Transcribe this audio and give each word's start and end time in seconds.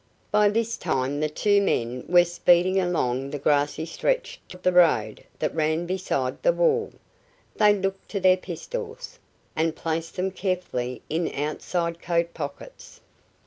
By 0.31 0.49
this 0.49 0.77
time 0.77 1.19
the 1.19 1.29
two 1.29 1.61
men 1.61 2.03
were 2.07 2.25
speeding 2.25 2.79
along 2.79 3.29
the 3.29 3.37
grassy 3.37 3.85
stretch 3.85 4.41
toward 4.49 4.63
the 4.63 4.71
road 4.71 5.23
that 5.37 5.53
ran 5.53 5.85
beside 5.85 6.41
the 6.41 6.51
wall. 6.51 6.91
They 7.57 7.75
looked 7.75 8.09
to 8.09 8.19
their 8.19 8.37
pistols, 8.37 9.19
and 9.55 9.75
placed 9.75 10.15
them 10.15 10.31
carefully 10.31 11.03
in 11.07 11.31
outside 11.35 12.01
coat 12.01 12.33
pockets. 12.33 12.99